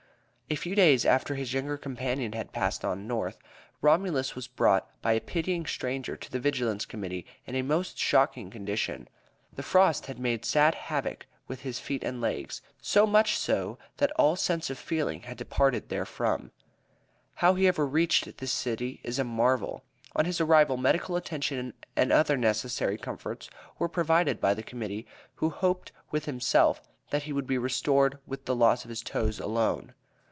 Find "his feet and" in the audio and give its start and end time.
11.61-12.19